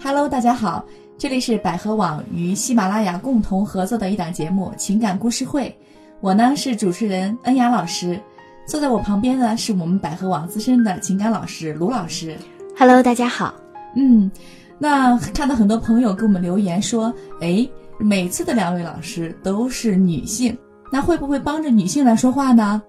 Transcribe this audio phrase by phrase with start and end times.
[0.00, 0.84] Hello，大家好，
[1.18, 5.64] 这里是百合网与喜马拉雅共同合作的一档节目《情感故事会》，
[6.20, 8.18] 我呢是主持人恩雅老师，
[8.64, 12.36] 坐在我旁边呢是我们百合网资深的情感老师卢老师。
[12.78, 13.52] Hello，大家好。
[13.96, 14.30] 嗯，
[14.78, 17.68] 那看到很多朋友给我们留言说，哎，
[17.98, 20.56] 每次的两位老师都是女性，
[20.92, 22.80] 那会不会帮着女性来说话呢？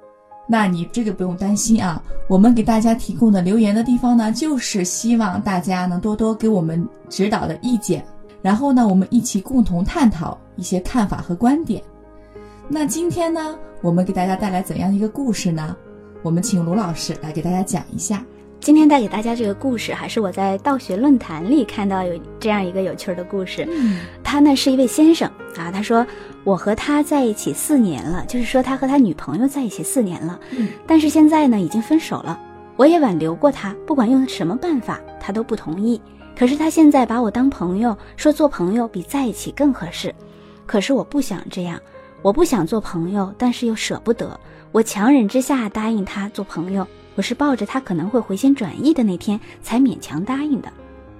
[0.51, 8.03] 那你这个不用担心啊，我们给大家提供的留言的地方呢，就是希望大家能多多给我们指导的意见，
[8.41, 11.83] 然后呢，我们一起共同探讨一些看法和观点。
[12.67, 15.75] 那今天呢，我们给大家带来怎样的一个故事呢？
[16.23, 18.25] 我们请卢老师来给大家讲一下。
[18.59, 23.65] 今天带给大家这个故事，还是我在道学论坛里看到有这样一个有趣的故事。
[23.71, 25.27] 嗯他呢是一位先生
[25.57, 26.05] 啊，他说
[26.43, 32.37] 我和他在一起四年了，就是说他和他女朋友在一起四年了，嗯但是现在呢已经分手了。
[32.75, 35.99] 我也挽留过他，不管用什么办法，他都不同意。
[36.37, 40.13] 可是他现在把我当朋友，说做朋友比在一起更合适。
[40.65, 41.79] 可是我不想这样，
[42.21, 44.39] 我不想做朋友，但是又舍不得。
[44.71, 46.87] 我强忍之下答应他做朋友，
[47.19, 50.71] 我是抱着他可能会回心转意的那天才勉强答应的。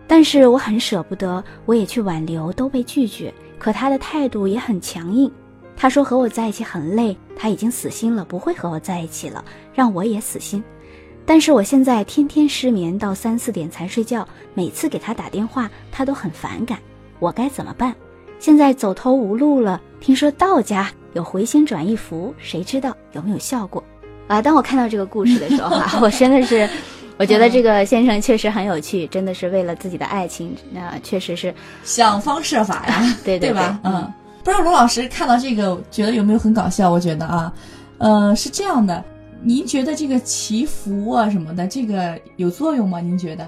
[0.07, 3.33] 但是我很舍不得，我也去挽留，都被拒绝。
[3.57, 5.29] 可他的态度也很强硬，
[5.75, 10.63] 他说和我在一起很累，他已经死心了，不会和我在一起了，让我也死心。
[11.25, 16.79] 但是我现在天天失眠到三四点才睡觉，每次给他打电话，他都很反感，
[17.19, 17.93] 我该怎么办？
[18.39, 23.83] 现在走投无路了，听说道家有回心转意符，谁知道有没有效果？
[24.29, 24.41] 啊！
[24.41, 26.69] 当我看到这个故事的时候啊， 我真的是。
[27.17, 33.77] 我觉得这个先生确实很有趣，真的是为了自己的爱情，那、确实是想方设法呀 对对吧？
[33.83, 36.89] 对嗯，不知道罗老师看到这个，觉得有没有很搞笑？
[36.89, 37.51] 我觉得啊，
[37.97, 39.03] 呃，是这样的，
[39.43, 43.01] 您觉得这个祈福啊什么的，这个有作用吗？
[43.01, 43.45] 您觉得？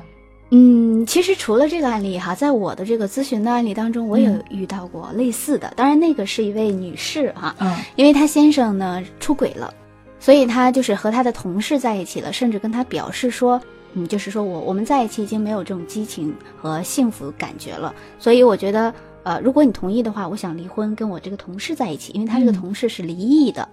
[0.50, 5.72] 嗯，其实除了这个案例哈，在我的这个咨询的案例当中，我也嗯遇到过类似的。
[5.78, 9.74] 当然，那个是一位女士哈，嗯因为她先生呢出轨了，
[10.22, 13.60] 所以他就是和他的同事在一起了，甚至跟他表示说，
[13.94, 17.94] 嗯，就是说我我们在一起已经没有这种激情和幸福感觉了。
[18.20, 18.94] 所以我觉得，
[19.24, 23.68] 呃，如果你同意的话，我想离婚，跟我这个同事在一起，因为他这个嗯同事是离异的。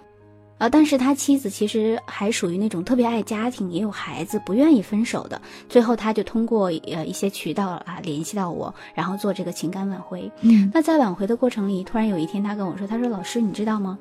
[0.57, 5.41] 啊，但是他妻子其实还属于那种特别爱家庭，也有孩子，不愿意分手的。
[5.69, 10.29] 最后，他就通过呃一些渠道啊联系到我，然后做这个情感挽回。
[10.41, 13.97] 嗯那在挽回的过程里，突然有一天他跟我说：“他说老师，你知道吗？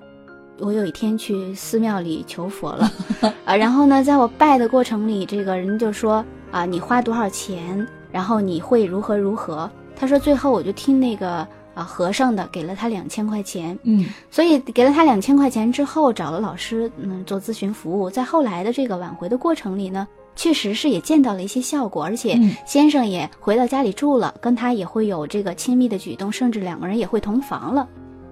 [0.59, 2.91] 我有一天去寺庙里求佛了，
[3.45, 9.69] 啊，然后呢，在我拜的过程里，这个人就说啊，你花多少钱，然后你会如何如何。
[9.95, 14.05] 他说最后我就听那个啊和尚的，给了他两千块钱，嗯。
[14.31, 22.55] 所以给了他两千块钱之后，找了老师嗯做咨询服务，在后来的这个挽回的过程里呢，确实是也见到了一些效果，而且嗯。
[22.65, 27.87] 先生也回到家里住了，跟他也会有这个亲密的举动，甚至两个人也会同房了。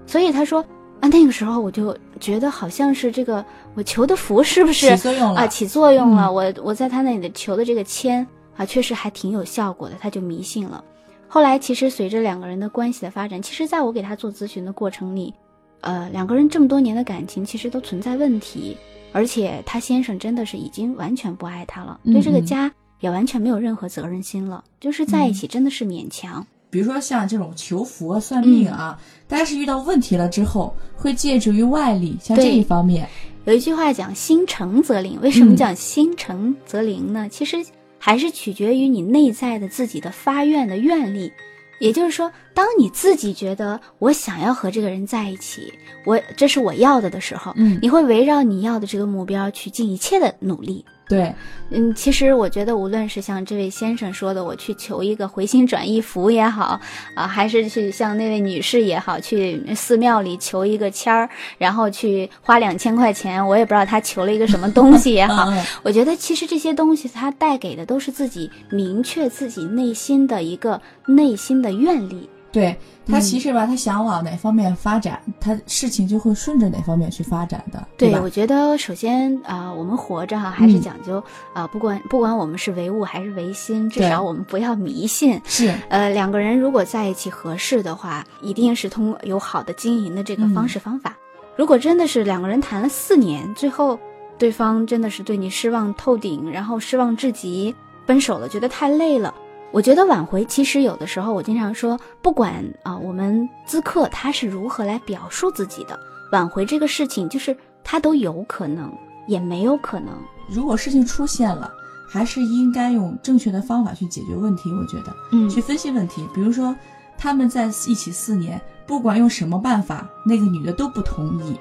[0.07, 0.63] 所以他说
[1.01, 3.45] 啊，那个时候我就觉得好像是这个
[3.75, 6.25] 我求的福是不是起作用了啊起作用了？
[6.25, 8.25] 嗯我我在他那里求的这个签
[8.55, 10.83] 啊，确实还挺有效果的，他就迷信了。
[11.27, 15.33] 后来其实随着两个人的关系的发展，其实在我给他做咨询的过程里，
[15.81, 18.77] 呃，两个人这么多年的感情其实都存在问题，
[19.11, 26.45] 而且他先生真的是已经完全不爱他了，对这个家也完全没有任何责任心了，就是在一起真的是勉强。
[26.75, 28.99] 比如说像这种求福啊、算命啊，
[29.29, 33.07] 大家是遇到问题了之后，会借助于外力，像这一方面，
[33.45, 37.29] 有一句话讲“心诚则灵”，为什么嗯讲“心诚则灵”呢？
[37.31, 37.65] 其实
[37.97, 41.31] 还是取决于你内在的自己的发愿的愿力。
[41.79, 45.71] 也就是说，当你自己觉得我想要和这个人在一起，
[46.05, 50.83] 我这是我要的的时候，嗯你会围绕你要的这个目标去尽一切的努力。
[51.07, 51.31] 对，
[51.69, 56.79] 嗯，其实我觉得，无论是像这位先生说的，我去求一个回心转意符也好，
[57.13, 61.29] 啊，还是去像那位女士也好，去寺庙里求一个签儿，
[61.59, 65.53] 然后去花两千块钱，我也不知道他求了一个什么东西也好。
[65.83, 72.27] 我觉得其实这些东西，它带给的都是自己明确自己内心的一个内心的愿力。
[72.55, 72.73] 对
[73.05, 78.21] 他嗯其实吧，他想往哪方面发展，他事情就会顺着哪方面去发展的，对，吧？
[78.23, 81.21] 我觉得首先啊、我们活着哈，还是嗯讲究
[81.53, 85.39] 啊、不管不管我们是唯物还是唯心，至少我们不要迷信。
[85.43, 91.15] 是，呃，两个人如果在一起合适的话，一定是通过有好的经营的这个嗯方式方法。
[91.57, 93.99] 如果真的是两个人谈了四年，最后
[94.39, 97.75] 对方真的是对你失望透顶，然后失望至极，
[98.07, 99.33] 分手了，觉得太累了。
[99.75, 105.99] 我觉得挽回其实有的时候，我经常说，不管啊、我们咨客他是如何来表述自己的，
[106.31, 108.89] 挽回这个事情，就是他都有可能，
[109.27, 110.17] 也没有可能。
[110.47, 111.69] 如果事情出现了，
[112.07, 114.71] 还是应该用正确的方法去解决问题。
[114.71, 116.25] 我觉得，嗯去分析问题。
[116.33, 116.73] 比如说，
[117.17, 121.59] 他们在一起四年，不管用什么办法，那个女的都不同意。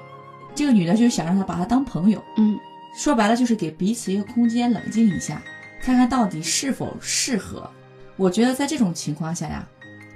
[0.55, 2.57] 这个女的就是想让他把她当朋友，嗯
[2.95, 5.41] 说白了就是给彼此一个空间，冷静一下，
[5.81, 7.69] 看看到底是否适合。
[8.17, 9.67] 我觉得在这种情况下呀，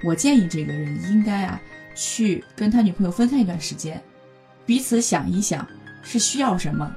[0.04, 1.60] 我建议这个人应该啊
[1.94, 4.02] 去跟他女朋友分开一段时间，
[4.64, 5.66] 彼此想一想
[6.02, 6.90] 是需要什么，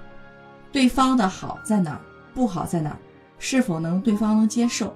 [0.72, 2.02] 对方的好在哪儿，
[2.34, 2.98] 不好在哪儿，
[3.38, 4.96] 是否能对方能接受，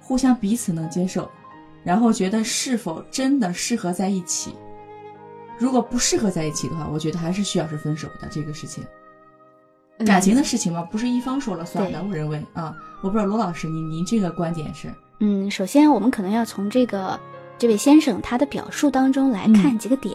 [0.00, 1.30] 互相彼此能接受，
[1.84, 4.54] 然后觉得是否真的适合在一起。
[5.56, 8.84] 如果不适合在一起的话，我觉得还是需要是分手的这个事情。
[10.04, 12.00] 感情的事情嘛，不是一方说了算的。
[12.00, 14.92] 对我认为啊，我不知道罗老师，您您这个观点是？
[15.18, 17.18] 嗯，首先我们可能要从这个
[17.58, 20.14] 这位先生他的表述当中来看几个点。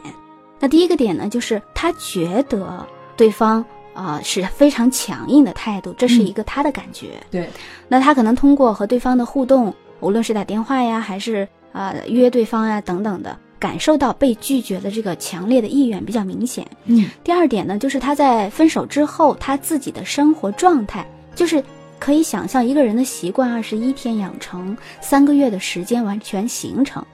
[0.59, 2.85] 那第一个点呢，就是他觉得
[3.15, 3.63] 对方
[3.93, 7.11] 啊、呃是非常强硬的态度，这是一个他的感觉。
[7.31, 7.49] 对，
[7.87, 16.67] 那他可能通过和对方的互动，无论是打电话呀，还是啊、呃约对方呀等等的，感受到被拒绝的这个强烈的意愿比较明显。
[16.85, 21.63] 嗯第二点呢，就是他在分手之后，他自己的生活状态，就是
[21.99, 27.05] 可以想象一个人的习惯，二十一天养成，三个月的时间完全形成。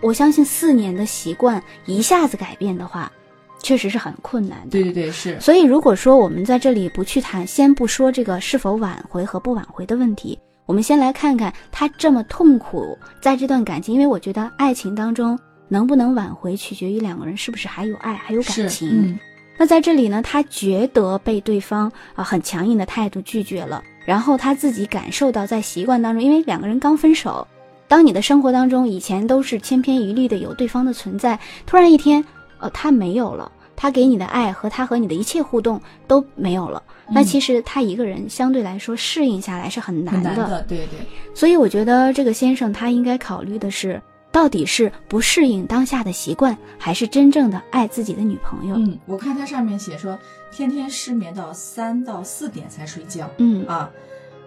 [0.00, 3.10] 我相信四年的习惯一下子改变的话，
[3.58, 4.70] 确实是很困难的。
[4.70, 15.38] 对对对，是，所以，如果说我们在这里不去谈，先不说这个是否挽回和不挽回的问题，我们先来看看他这么痛苦，在这段感情，因为我觉得爱情当中
[15.68, 18.90] 能不能挽回，取决于两个人是不是还有爱，还有感，情。
[18.90, 19.18] 嗯
[19.56, 27.46] 那在这里呢，他觉得被对方啊、很强硬的态度拒绝了，然后他自己感受到在习惯当中，因为两个人刚分手，
[27.88, 32.24] 当你的生活当中以前都是千篇一律的有对方的存在，突然一天，
[32.58, 40.30] 呃，他没有了，他给你的爱和他和你的一切互动都没有了，那嗯其实他一个人相对来说适应下来是很难的。
[40.30, 44.00] 很难的，对对，所以我觉得这个先生他应该考虑的是，
[44.34, 48.74] 到底是不适应当下的习惯，还是真正的爱自己的女朋友？
[48.74, 50.18] 嗯，我看他上面写说，
[50.50, 53.88] 天天失眠到三到四点才睡觉嗯啊，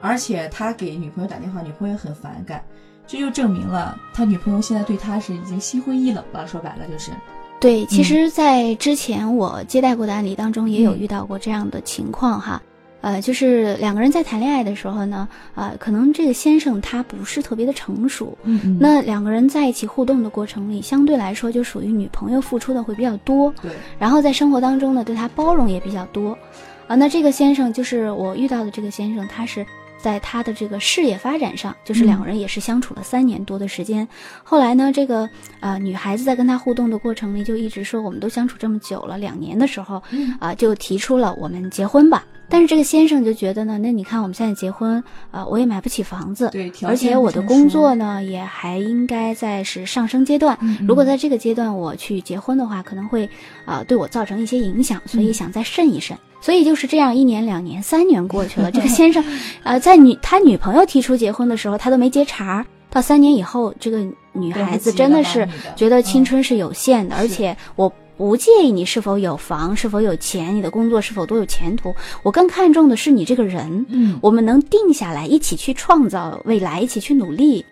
[0.01, 2.61] 而且他给女朋友打电话，女朋友很反感，
[3.07, 6.45] 这就证明了他女朋友现在对他是已经心灰意冷了。
[6.45, 7.11] 说白了就是，
[7.61, 12.61] 对，其嗯实，在之前我接待过的案例当中，也有嗯遇到过这样的情况哈。
[13.01, 26.37] 呃，就是两个人在谈恋爱的时候呢，呃，可能这个先生他不是特别的成熟，嗯嗯那两个人在一起互动的过程里，相对来说就属于女朋友付出的会比较多，对，然后在生活当中呢，对他包容也比较多，
[26.87, 29.65] 啊，那这个先生就是我遇到的这个先生，他是
[29.99, 34.07] 在他的这个事业发展上，就是两个人也是相处了三年多的时间。
[34.43, 35.29] 后来呢，这个
[35.59, 42.23] 呃女孩子在跟他互动的过程里，就一直说我们都相处这么久了，两年的时候嗯啊、就提出了我们结婚吧。
[42.49, 50.57] 但是这个先生就觉得呢，那你看我们现在结婚，啊，我也买不起房子，对，而且我的工作呢也还应该在是上升阶段。
[50.61, 53.29] 嗯嗯如果在这个阶段我去结婚的话，可能会
[53.65, 56.17] 啊、对我造成一些影响，所以嗯想再慎一慎。
[56.39, 59.23] 所以就是这样，一年、两年、三年过去了， 这个先生，
[59.63, 62.65] 呃，在女他女朋友提出结婚的时候，他都没接茬儿。
[62.89, 73.85] 到三年以后，这个女孩子真的是觉得青嗯春是有限的，而且我不介意你是否有房、是否有钱、你的工作是否多有前途，我更看重的是你这个人。
[73.89, 77.63] 嗯，我们能定下来，一起去创造未来，一起去努力。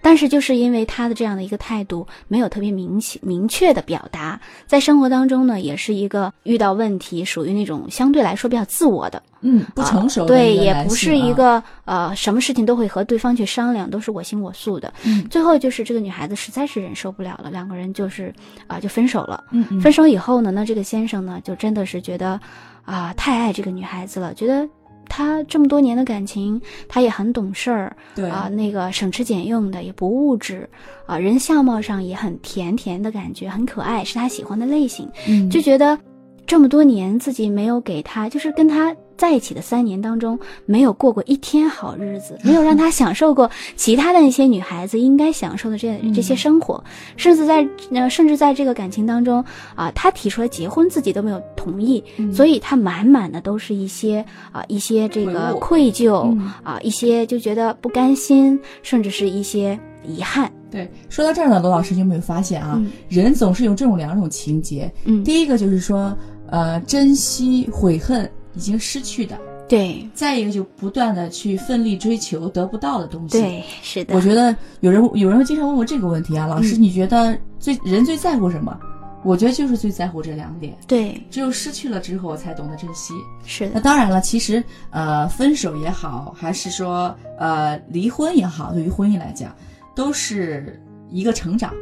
[0.00, 14.92] 但是就是因为他的这样的一个态度，没有特别明显明确的表达，在生活当中呢，也是一个遇到问题，属于那种相对来说比较自我的，嗯不成熟啊对，也不是一个呃什么事情都会和对方去商量，都是我行我素的。
[15.04, 18.32] 嗯最后就是这个女孩子实在是忍受不了了，两个人就是
[18.66, 19.44] 啊、就分手了。
[19.50, 22.40] 嗯嗯分手以后呢，那这个先生呢，就真的是觉得
[22.84, 24.66] 啊、太爱这个女孩子了，觉得
[25.08, 30.68] 他这么多年的感情，他也很懂事儿对啊、那个省吃俭用的，也不物质
[31.06, 35.98] 啊、人相貌上也很甜甜的感觉，很可爱，是他喜欢的类型，嗯就觉得
[36.46, 38.94] 这么多年自己没有给他，就是跟他。
[39.18, 46.82] 在一起的三年当中，没有过过一天好日子， 没有让他享受过其他的那些女孩子应该享受的这这些嗯生活，
[47.16, 49.44] 甚至在呃，甚至在这个感情当中
[49.74, 60.50] 啊、他提出来结婚，自己都没有同意，嗯所以他满满的都是一些啊、一些这个愧疚嗯啊、一些就觉得不甘心，甚至是一些遗憾。
[60.70, 62.74] 对，说到这儿呢，罗老师，你有没有发现啊？
[62.76, 64.92] 嗯人总是有这种两种情节。
[65.04, 66.16] 嗯，第一个就是说，
[66.50, 69.36] 呃，珍惜、悔恨已经失去的；
[69.68, 78.76] 对再一个就不断的去奋力追求得不到的东西。，对，是的，我觉得有人有人会经常问我这个问题啊，老师，嗯你觉得最人最在乎什么？
[79.22, 80.76] 我觉得就是最在乎这两点。
[80.88, 83.14] 对，只有失去了之后，才懂得珍惜。
[83.44, 89.54] 是的，那当然了，其实呃，分手也好，还是说呃离婚也好，对于婚姻来讲，
[89.94, 91.72] 都是一个成长。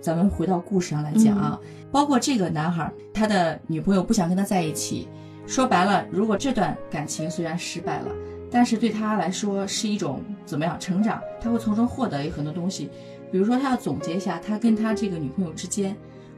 [0.00, 1.58] 咱们回到故事上来讲啊，
[1.92, 5.08] 包括这个男孩，他的女朋友不想跟他在一起，
[5.46, 8.06] 说白了，如果这段感情虽然失败了，
[8.50, 11.20] 但是对他来说是一种怎么样成长？
[11.40, 12.90] 他会从中获得很多东西，
[13.30, 15.96] 比如说他要总结一下他跟他这个女朋友之间，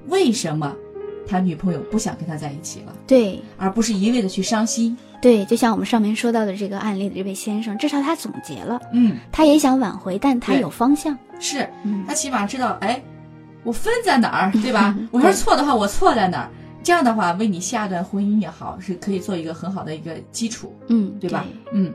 [0.09, 0.75] 为什么
[1.27, 4.97] 他女朋友不想跟他在一起了，对而不是一味的去伤心。
[5.21, 11.17] 对，就像我们上面说到的这个案例的这位先生，至少他总结了，嗯，他也想挽回，但他有方向。
[11.41, 13.03] 是嗯他起码知道，哎，
[13.63, 14.95] 我分在哪儿，对吧？
[15.11, 16.51] 我要是错的话，我错在哪儿？
[16.85, 21.47] 这样的话，为你下一段婚姻也好，是可以做一个很好的一个基础，嗯，对吧？
[21.73, 21.93] 嗯，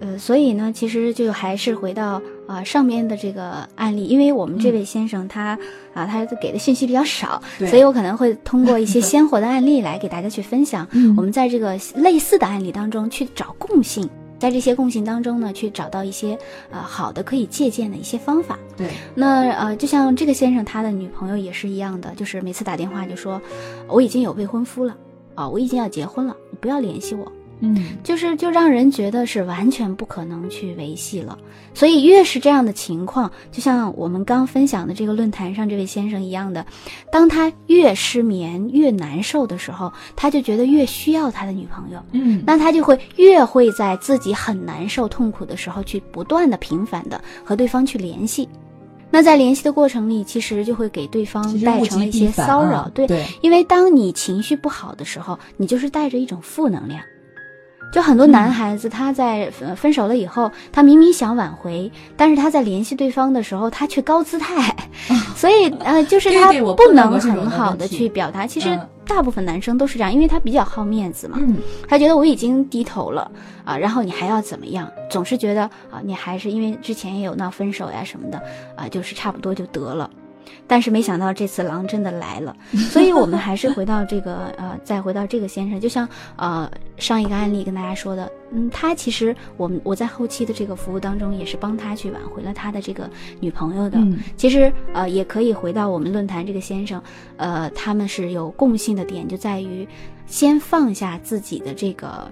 [0.00, 5.58] 呃，所以呢，其实就还是回到啊、上面的这个案例，因为我们这位先生他
[5.94, 7.66] 啊、他给的信息比较少，对。
[7.68, 10.86] 所以我可能会通过一些 鲜活的案例来给大家去分享。
[10.92, 11.14] 嗯。
[11.16, 16.38] 我们在这个类似的案例当中去找共性，在这些共性当中呢，去找到一些
[16.70, 18.58] 呃好的可以借鉴的一些方法。
[18.76, 23.40] 对，那呃，就像这个先生他的女朋友也是一样的，就是每次打电话就说
[23.88, 24.96] 我已经有未婚夫了
[25.34, 27.30] 啊、我已经要结婚了，你不要联系我。
[27.60, 31.36] 嗯，就是就让人觉得是完全不可能去维系了。
[31.74, 36.64] 所以越是这样的情况，就像我们刚分享的这个论坛上这位先生一样的，
[37.12, 42.00] 当他越失眠越难受的时候，他就觉得越需要他的女朋友。
[42.12, 48.48] 嗯，那他就会越会在自己很难受、痛苦的时候，去不断的、频繁的和对方去联系。
[49.10, 57.00] 那在联系的过程里，其实就会给对方带成了一些骚扰，对，因为当你情绪不好的时候，你就是带着一种负能量。
[57.92, 64.74] 就很多男孩子他在呃分手了以后，他明明想挽回，但是他在联系对方的时候，他却高姿态，
[65.34, 68.46] 所以呃，就是他不能很好的去表达。
[68.46, 71.56] 其实嗯大部分男生都是这样，因为他比较好面子嘛，嗯，
[71.88, 73.30] 他觉得我已经低头了
[73.64, 74.86] 啊，然后你还要怎么样？
[75.08, 78.38] 总是觉得啊，你还是因为之前也有闹分手呀什么的
[78.76, 80.10] 啊，就是差不多就得了。
[80.66, 82.56] 但是没想到这次狼真的来了，
[82.90, 93.08] 所以我们还是回到这个呃，再回到这个先生，就像呃上一个案例跟大家说的，嗯，他其实我们我在后期的这个服务当中也是帮他去挽回了他的这个
[93.40, 93.98] 女朋友的。
[93.98, 97.02] 嗯其实呃也可以回到我们论坛这个先生，
[97.36, 99.86] 呃，他们是有共性的点，就在于
[100.26, 102.30] 先放下自己的这个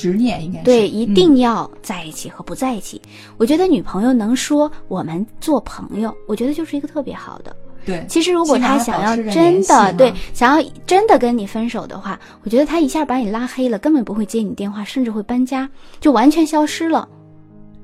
[0.00, 3.00] 执念应该是对，一嗯定要在一起和不在一起。
[3.36, 7.54] 我觉得女朋友能说我们做朋友，我觉得就是一个特别好的。
[7.84, 17.08] 对，其实如果他想要真的对想要真的跟你分手的话，我觉得他一下把你拉黑了，根本不会接你电话，甚至会搬家，就完全消失了。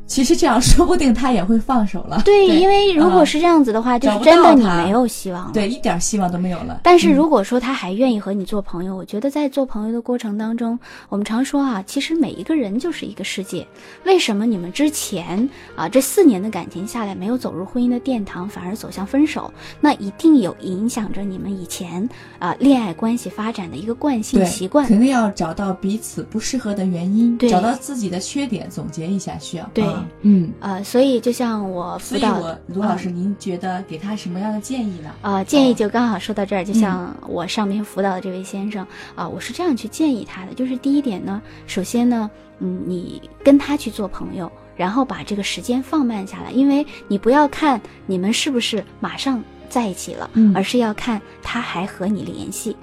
[0.07, 2.23] 其实这样说不定他也会放手了。
[2.25, 5.51] 对，因为如果嗯是这样子的话，就是真的你没有希望了。
[5.53, 6.81] 对一点希望都没有了。
[6.83, 13.67] 但是嗯如果说他还愿意和你做朋友，我觉得在做朋友的过程当中，我们常说啊，其实每一个人就是一个世界。
[14.05, 19.51] 为什么你们之前啊这四年的感情下来没有走入婚姻的殿堂，反而走向分手？
[19.81, 22.07] 那一定有影响着你们以前
[22.39, 24.87] 啊恋爱关系发展的一个惯性习惯。
[24.87, 29.65] 肯定要找到彼此不适合的原因，对找到自己的缺点，总结一下需要。
[29.73, 30.53] 对啊嗯。
[30.61, 35.11] 呃，所以就像我辅导我卢老师，您觉得给他什么样的建议呢？
[35.23, 52.77] 呃，建议就刚好说到这儿，就嗯像我上面辅导的这位先生啊、我是这样去建议他的，就是第一点呢，首先呢，嗯，你跟他去做朋友，然后把这个时间放慢下来，因为你不要看你们是不是马上在一起了，嗯而是要看他还和你联系。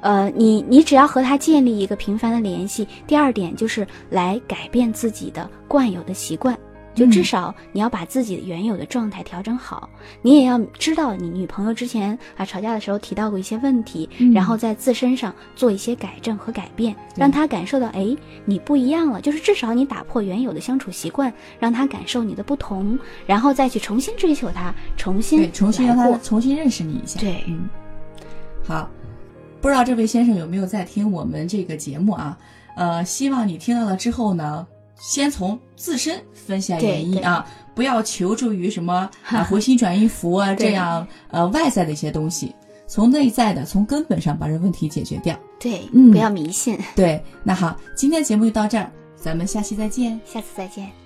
[0.00, 2.86] 呃，你你只要和他建立一个频繁的联系。
[3.06, 6.56] 第二点就是来改变自己的惯有的习惯，
[6.94, 9.88] 就至嗯少你要把自己的原有的状态调整好。
[10.22, 27.20] 你也要知道你女朋友之前啊吵架的时候提到过一些问题，嗯然后在自身上做一些改正和改变，让她感受到哎你不一样了，就是至少你打破原有的相处习惯，让她感受你的不同，然后再去重新追求她，重新对，重新让他重新认识你一下。
[27.20, 27.68] 对嗯，
[28.66, 28.88] 好，
[29.60, 32.38] 不知道这位先生有没有在听我们这个节目啊？
[32.76, 34.66] 呃，希望你听到了之后呢，
[34.98, 42.54] 先从自身分析对原因啊，不要求助于什么 啊回心转意符啊这样呃外在的一些东西，
[42.86, 45.38] 从内在的从根本上把这问题解决掉。
[45.58, 46.78] 对，嗯不要迷信。
[46.96, 50.18] 对，那好，今天节目就到这儿，咱们下期再见。
[50.24, 50.99] 下次再见。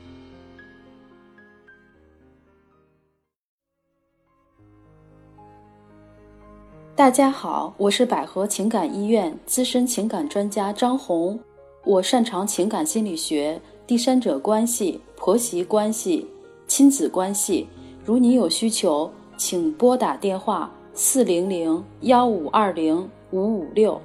[7.05, 11.39] 大家好，我是百合情感医院资深情感专家张红，
[11.85, 16.27] 我擅长情感心理学、第三者关系、婆媳关系、
[16.67, 17.69] 亲子关系。
[18.07, 24.01] 如你有需求，请拨打电话四零零幺五二零五五六。